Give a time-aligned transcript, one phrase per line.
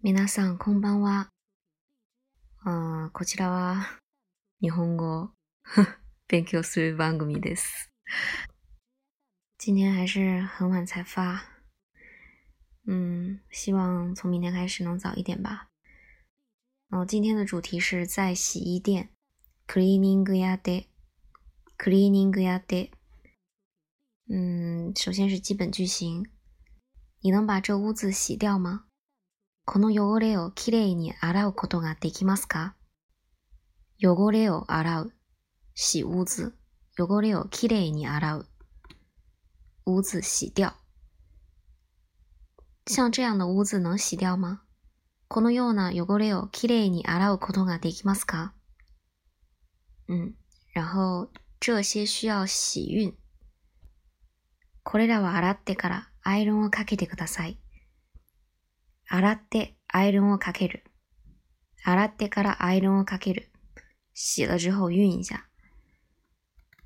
[0.00, 1.28] 皆さん、こんばんは。
[2.64, 3.98] あこちらは、
[4.60, 5.30] 日本語
[6.30, 7.90] 勉強する番組です。
[9.58, 11.42] 今天还是很晚才发，
[12.86, 15.68] 嗯，希望从明天开始能早一点吧。
[16.90, 19.10] 哦，今天的主题是在洗衣店
[19.66, 20.86] ，cleaning 屋で
[21.76, 22.92] ，cleaning 屋で。
[24.28, 26.30] 嗯，首先是基本句型，
[27.18, 28.84] 你能把这屋子洗掉吗？
[29.70, 32.74] この汚れをきれいに洗うことができますか？
[34.02, 35.12] 汚れを洗う。
[35.74, 36.54] 洗屋子。
[36.98, 38.46] 汚れをきれいに洗う。
[39.84, 40.72] 屋子洗掉。
[42.86, 44.60] 像这样的屋子能洗掉吗？
[45.28, 48.54] このような汚れをきれいに洗うことができますか？
[50.08, 50.32] 嗯，
[50.74, 51.28] 然后
[51.60, 53.14] 这些需要洗熨。
[54.82, 57.60] これらは洗ってからアイロンをかけてください。
[59.10, 60.84] 洗ってアイロンをかける。
[61.82, 63.50] 洗ってからアイロンをかける。
[64.12, 65.48] 洗了之后熨一下。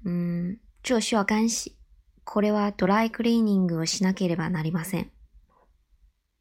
[0.05, 1.77] 嗯，这需要干洗。
[2.25, 5.11] これはドライクリーニングをしなければなりません。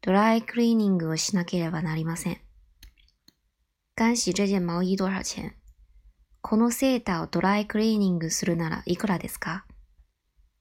[0.02, 2.40] ドライクリーニングをしなければなりません。
[3.96, 5.54] 干洗这件毛衣多少钱
[6.40, 9.64] このセーターをドライクリーニングするならいくらですか？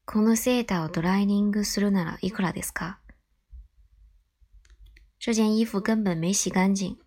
[0.06, 3.00] このセーターをドライニングするならいくらですか？
[5.23, 6.97] 这件衣服根本没洗干净。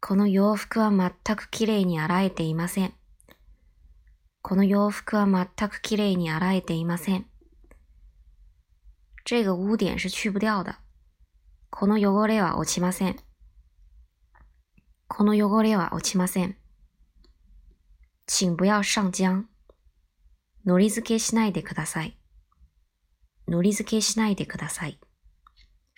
[0.00, 2.92] この洋服は全くきれいに洗えていません。
[4.42, 7.26] この洋服は全くきれいに洗えていません。
[9.24, 10.74] 这个污点是去不掉的。
[11.70, 13.16] この汚れは落ちません。
[15.06, 16.56] この汚れは落ちません。
[18.26, 19.44] 请不要上浆。
[20.66, 22.18] のり付けしないでください。
[23.46, 24.98] のり付けしないでください。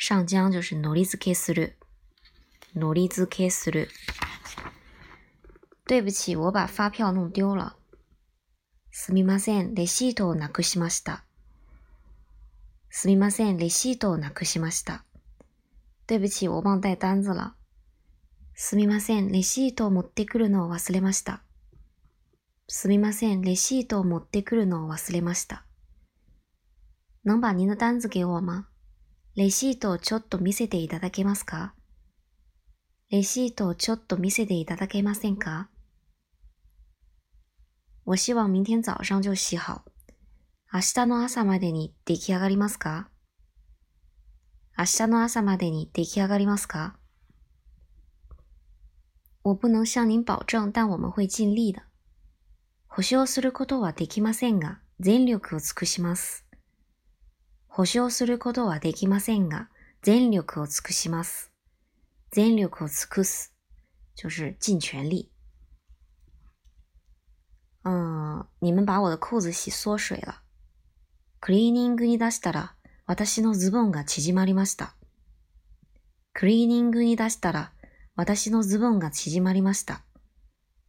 [0.04, 1.76] 上浆就是ノリ付けする。
[2.74, 3.88] ノリ付けする。
[5.86, 7.76] 对不起，我把发票弄丢了。
[8.90, 11.24] すみません、レシートをなくしました。
[12.90, 15.04] すみません、レシートをなくしました。
[16.08, 17.54] 对不起，我忘带单子了。
[18.54, 21.44] すみません、レシートを持ってくるのを忘れました。
[22.66, 25.64] すみません、レシートを持ってくるのを忘れました。
[27.24, 28.66] 能把您的单子给我吗？
[29.34, 31.72] レシートをちょっと見せていただけますか？
[33.10, 35.70] レシートをちょっと見せていただけませんか？
[38.04, 39.86] 我希望明天早上就洗好。
[40.70, 43.08] 明日の朝までに出来上がりますか？
[44.76, 46.96] 明日の朝までに出来上がりますか？
[49.42, 51.80] 我不能向您保证，但我们会尽力的。
[52.86, 56.44] 保証することはできませんが、全力を尽くします。
[57.74, 59.70] 保証することはできませんが、
[60.02, 61.50] 全力を尽くします。
[62.30, 63.54] 全力を尽くす，
[64.14, 65.30] 就是尽全力。
[67.84, 70.42] 嗯，你们把我的裤子洗缩水了。
[71.40, 72.74] クリーニングに出したら、
[73.06, 74.94] 私のズボンが縮まりました。
[76.34, 77.72] クリーニングに出したら、
[78.14, 80.02] 私のズボンが縮まりました。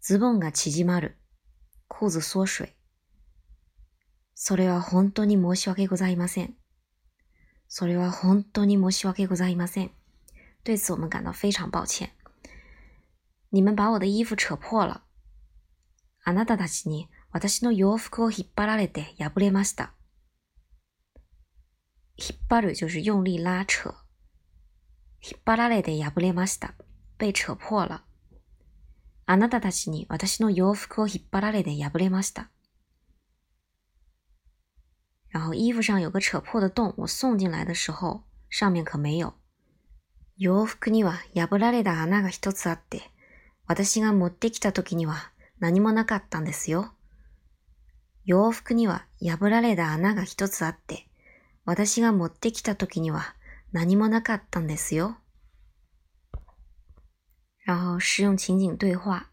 [0.01, 1.15] ズボンが縮まる。
[1.87, 2.75] 裤子缩水。
[4.35, 6.57] それは本当に申し訳ございません。
[7.75, 9.89] それは本当に申し訳ございません。
[10.63, 12.11] 对此我们感到非常抱歉。
[13.49, 15.01] 你们把我的衣服扯破了。
[16.23, 19.91] あなたたちに私の洋服を引っ張られて破れました。
[22.15, 23.95] 引っ張る就是用力拉扯。
[25.23, 26.75] 引っ張られて破れました。
[27.17, 28.03] 被扯破了。
[29.25, 32.51] あなたたちに私の洋服を引っ張られて破れました。
[35.33, 39.33] 然后衣服上有个扯破的洞，我送进来的时候上面可没有。
[40.37, 43.01] 洋服には破られた穴が一つあって、
[43.65, 46.93] 私が持ってきた時には何もなかったんですよ。
[48.25, 51.07] 洋服には破られた穴が一つあって、
[51.65, 53.35] 私が持ってきた時には
[53.71, 55.17] 何もなかったんですよ。
[57.65, 59.29] 然后实用情景对话，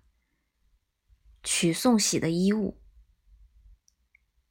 [1.42, 2.74] 取送洗的衣物。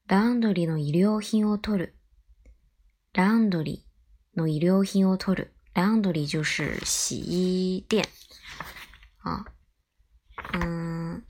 [0.10, 1.96] ランドリーの衣料品を取る。
[3.14, 5.54] ランドリーの衣料品を取る。
[5.76, 8.04] ランドリー就是洗衣店
[9.22, 9.46] 啊，
[10.54, 11.22] 嗯，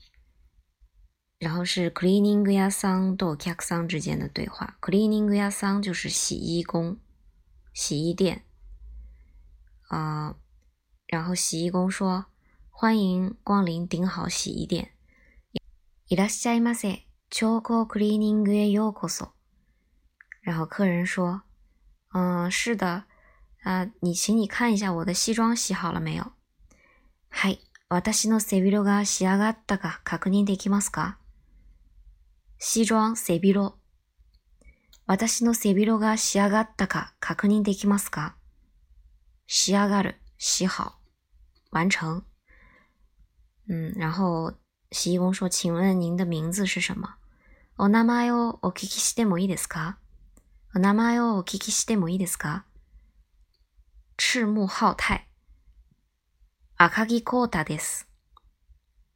[1.38, 4.78] 然后是 cleaning 屋さんとお客さん之间的对话。
[4.80, 6.96] cleaning 屋さん就是洗衣工，
[7.74, 8.44] 洗衣店
[9.88, 10.36] 啊。
[11.06, 12.24] 然后洗衣工说
[12.72, 14.92] ：“欢迎光临顶好洗衣店。”
[16.08, 17.09] いらっしゃいませ。
[17.30, 19.30] 超高 cleaning へようこそ。
[20.42, 21.42] 然后客人说
[22.12, 23.04] ：“嗯，是的，
[23.62, 26.32] 啊，你请你看一下我的西装洗好了没有？
[27.28, 30.00] はい、私の背広が仕上がったか？
[30.02, 31.18] 確認できますか？
[32.58, 33.74] 西装背広。
[35.06, 37.14] 私の背広が仕上がったか？
[37.20, 38.34] 確認できますか？
[39.46, 40.94] 仕上がる、洗好，
[41.70, 42.24] 完成。
[43.68, 44.54] 嗯，然后
[44.90, 47.18] 洗衣工说：“请问您的名字是什么？”
[47.82, 49.96] お名前をお聞きしてもいいですか？
[50.74, 52.66] お名前をお聞きしてもいいですか？
[54.18, 55.24] 赤木浩太。
[56.76, 58.06] 赤木浩太です。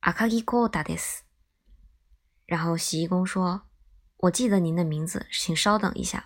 [0.01, 1.27] 赤木浩太です。
[2.47, 3.67] 然后洗衣工说
[4.17, 6.25] ：“我记得您的名字，请稍等一下。”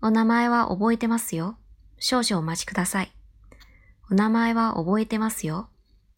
[0.00, 1.58] お名前は覚えてますよ。
[1.98, 3.12] 少々お待ちください。
[4.10, 5.68] お名前は覚えてますよ。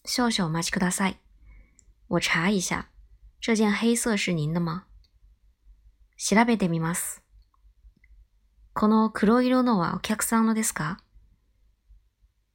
[0.05, 1.17] 少々お待ちください。
[2.07, 2.85] 我查一下，
[3.41, 4.85] 这件黑色是您的吗？
[6.19, 7.23] 調べてみます。
[8.75, 10.99] この黒色のはお客さんのですか？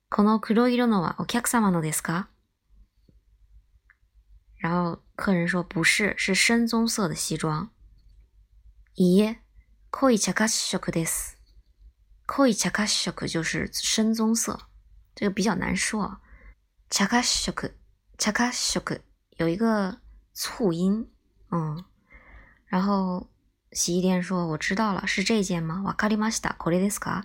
[0.09, 2.27] この黒色のはお客様のですか？
[4.61, 7.69] 然后客人说不是，是深棕色的西装。
[8.95, 9.41] いいえ、
[9.91, 11.37] 濃い茶褐色です。
[12.27, 14.67] 濃い茶褐色就是深棕色，
[15.15, 16.19] 这个比较难说。
[16.89, 17.71] 茶褐色，
[18.17, 18.99] 茶褐色。
[19.37, 19.99] 有一个
[20.33, 21.09] 促音，
[21.49, 21.83] 嗯，
[22.67, 23.27] 然后
[23.72, 25.82] 洗衣店说我知道了，是这件吗？
[25.82, 26.56] わかりました。
[26.58, 27.24] これですか？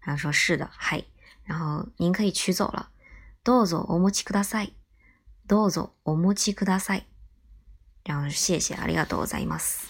[0.00, 1.04] 然后说是的，嗨，
[1.44, 2.90] 然后您可以取走了。
[3.42, 4.74] どうぞお持ちください。
[5.46, 7.06] どうぞお持ちください。
[8.04, 9.86] 然后谢谢，ありがとうございます。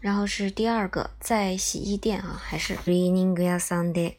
[0.00, 4.18] 然后是第二个，在洗衣店啊，还是クリーニング屋さんで，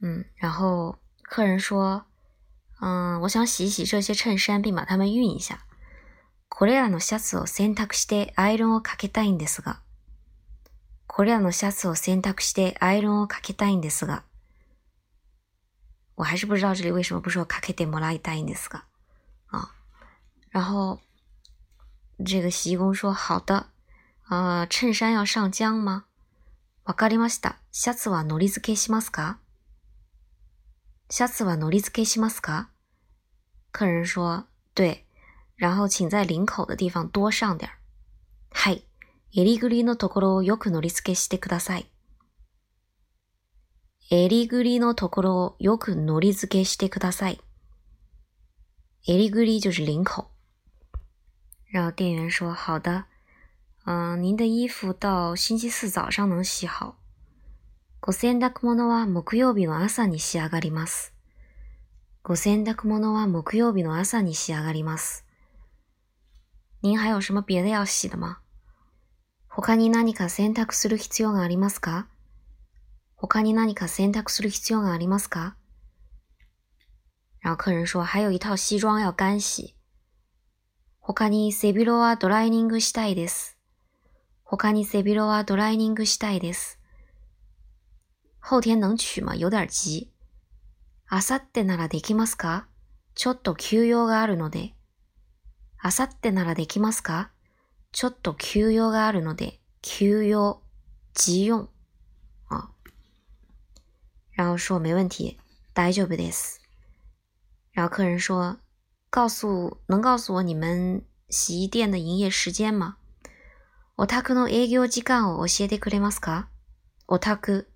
[0.00, 2.06] 嗯，然后客人说。
[2.82, 5.66] 嗯，我想洗一洗这些衬衫，并把它们熨一下。
[6.57, 9.81] これらのシャツを洗濯してアイロンをかけたいんですが。
[11.05, 14.23] これらのシャツを洗濯してアイロンをかけたいんですが。
[16.15, 18.85] 我还是不知道这里为什么不说かけてもらいたいんですが。
[19.51, 19.67] 啊，
[20.49, 21.01] 然后
[22.25, 23.65] 这个洗衣工说：“好的，
[24.29, 26.05] 呃，衬衫要上浆吗？”
[26.87, 27.57] わかりました。
[27.73, 29.39] シャツはのり付けしますか？
[31.09, 32.69] シャツはのり付けしますか？
[33.73, 35.04] 客人说：“对，
[35.57, 37.69] 然后请在领口的地方多上点
[38.51, 38.83] はい、
[39.33, 41.85] 襟ぐりのところをよくのり付けしてください。
[44.09, 47.41] 襟ぐりのところをよくのり付けしてください。
[49.07, 50.27] 襟ぐり就是领口。”
[51.73, 53.05] 然后店员说：“好的，
[53.85, 56.97] 嗯，您的衣服到星期四早上能洗好。”
[57.99, 61.13] ご洗濯物は木曜日の朝に仕上がります。
[62.21, 65.24] ご洗濯物は木曜日の朝に仕上がります。
[66.85, 68.37] 您还有什么别的要洗的吗？
[69.47, 72.07] 他に何か洗濯する必要がありますか
[73.15, 75.55] 他に何か洗濯する必要がありますか
[77.41, 79.73] 然后客人说还有一套西装要干洗。
[80.99, 83.57] 他に背広はドライニングしたいです。
[84.43, 86.79] 他に背広はドライニングしたいです。
[88.39, 89.33] 后天能取吗？
[89.33, 90.07] 有点急。
[91.07, 92.67] あさってならできますか？
[93.15, 94.74] ちょっと休養があるので。
[95.85, 97.29] あさってならできますか？
[97.91, 99.59] ちょっと休養があるので。
[99.83, 100.63] 休養、
[101.13, 101.69] 急用。
[102.49, 102.71] 啊。
[104.35, 105.37] 然后说没问题，
[105.75, 106.59] 大丈夫です。
[107.71, 108.57] 然后客人说，
[109.11, 112.95] 告诉能告诉我你们洗衣店的营业时间吗？
[113.95, 116.47] お宅の営業時間を教えてくれますか？
[117.07, 117.69] お宅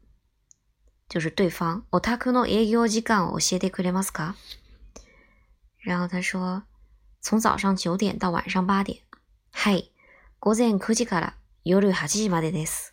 [1.10, 4.34] 就是对方，お宅の営業時間を教えてくれますか？
[5.86, 6.63] 然后他说，
[7.21, 9.02] 从早上九点到晚上八点。
[9.52, 9.92] はい、
[10.40, 12.92] 午前9時から夜8時までです。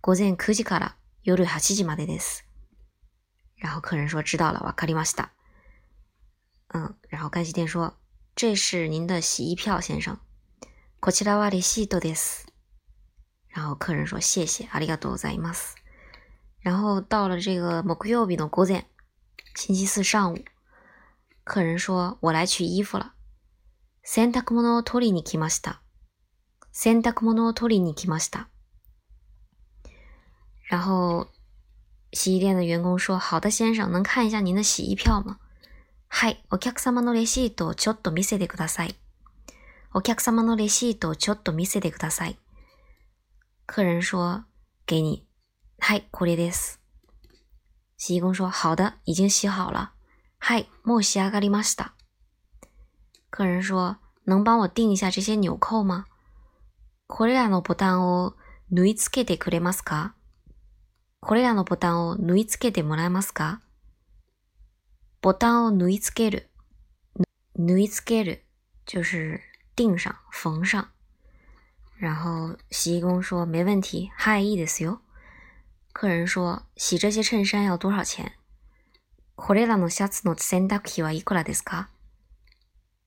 [0.00, 2.44] 午前9時から夜8時までです。
[3.58, 5.30] 然后客人说知道了，わかりました。
[6.68, 7.94] 嗯，然后干洗店说，
[8.34, 10.18] 这是您的洗衣票，先生。
[11.00, 12.46] こちらはレシートです。
[13.48, 15.76] 然后客人说谢谢，ありがとうございます。
[16.60, 18.84] 然后到了这个木曜日の午前，
[19.54, 20.44] 星期四上午，
[21.44, 23.14] 客人说：“我来取衣服了。”
[24.03, 25.81] 洗濯物を取りに来ました。
[26.71, 28.47] 洗濯物を取りに来ました。
[30.69, 31.27] 然后
[32.13, 35.37] 洗衣店的员工说：“好的，先生，能看一下您的洗衣票吗？”
[36.07, 38.95] はい、お客様のレシートをちょっと見せてください。
[39.93, 42.37] お客様のレシートをちょっと見せてください。
[43.67, 44.45] 客人说
[44.87, 45.25] ：“给你。”
[45.79, 46.79] 嗨，これです。
[47.97, 49.93] 洗衣工说：“好的，已经洗好了。”
[50.39, 51.93] 嗨，もう仕上がりました。
[53.31, 56.05] 客人说：“能帮我钉一下这些纽扣吗？”
[57.07, 58.35] これらのボタンを
[58.69, 60.13] 縫い付けてくれますか？
[61.21, 63.61] これらのボタンを縫い付けてもらえますか？
[65.21, 66.49] ボタンを縫い付ける。
[67.55, 68.43] 縫い付ける
[68.85, 69.39] 就是
[69.75, 70.87] 钉上、缝上。
[71.97, 74.99] 然后洗衣工说没问题，嗨，いいですよ。
[75.93, 78.33] 客人说洗这些衬衫要多少钱？
[79.35, 81.89] これらのシャツの洗濯費はいくらですか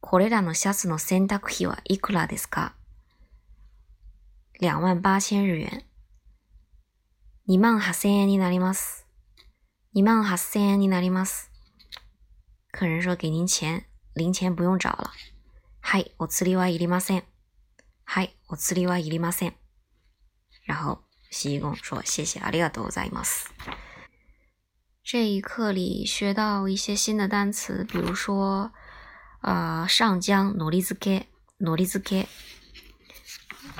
[0.06, 2.75] これらのシャツの洗濯費はいくらですか？
[4.61, 5.82] 两万八千日元。
[7.46, 9.06] 二万八千円になります。
[9.94, 11.50] 二万八千円になります。
[12.70, 13.84] 客人说给您钱，
[14.14, 15.11] 零钱不用找了。
[15.80, 17.25] はい、お釣りはいりません。
[18.04, 19.54] はい、お釣りはいりません。
[20.66, 20.99] 然后
[21.30, 23.50] 洗衣工说谢谢，ありがとうございます。
[25.02, 28.70] 这一课里学到一些新的单词，比如说，
[29.44, 32.26] 呃，上浆努力子给努力子给，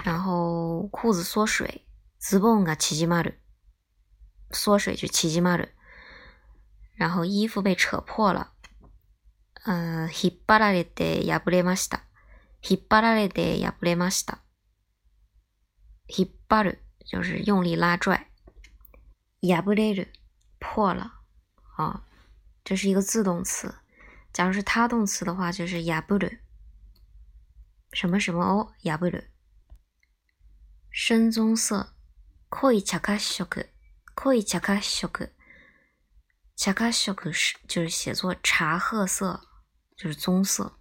[0.05, 1.87] 然后裤子缩水，
[2.21, 3.39] ズボンが縮まる，
[4.51, 5.71] 缩水就縮まる，
[6.97, 8.53] 然后衣服被扯破了，
[9.65, 12.03] 呃，引っ張られて破れました，
[12.61, 14.41] 引っ張られて破れました，
[16.09, 18.27] 引っ張る就是用力拉拽，
[19.41, 20.13] 破れる。
[20.61, 21.13] 破了
[21.77, 22.05] 啊，
[22.65, 23.75] 这是一个自动词。
[24.34, 26.40] 假如是他动词的话，就是やぶる。
[27.92, 29.30] 什么什么哦，やぶる。
[30.92, 31.94] 深棕色，
[32.50, 33.68] 濃い茶褐色，
[34.16, 35.32] 濃い茶褐色。
[36.56, 39.42] 茶褐色是就是写作茶褐色，
[39.96, 40.78] 就是棕色。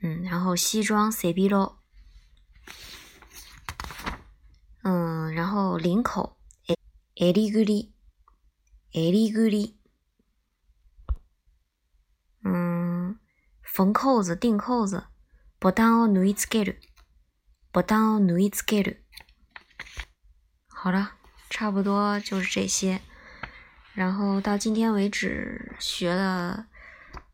[0.00, 1.76] 嗯，然后西装セビロ。
[4.82, 6.76] 嗯，然后领口エ
[7.16, 7.92] エリグリ。
[8.92, 9.77] 襟ぐり。
[13.78, 15.04] 缝扣子、钉扣子。
[15.60, 16.80] ボタンを縫い付ける。
[17.72, 19.04] ボタンを縫い付ける。
[20.68, 21.12] 好了，
[21.48, 23.00] 差不多就是这些。
[23.94, 26.66] 然后到今天为止，学了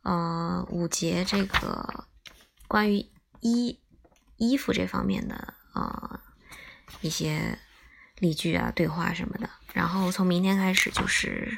[0.03, 2.07] 呃五节这个
[2.69, 3.07] 关于
[3.41, 3.81] 衣
[4.37, 6.21] 衣服这方面的呃
[7.01, 7.59] 一些。
[8.21, 9.49] 例句啊，对话什么的。
[9.73, 11.57] 然后从明天开始就是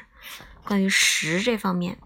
[0.63, 1.97] 关于食这方面，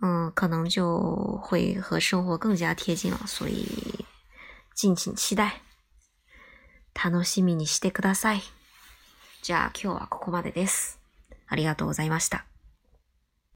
[0.00, 3.20] 嗯，可能就会和生活更加贴近了。
[3.26, 4.06] 所以
[4.74, 5.60] 敬请期待。
[6.94, 8.42] 楽しみにしてください。
[9.42, 10.98] じゃあ今日はここまでです。
[11.46, 12.44] ありがとうございました。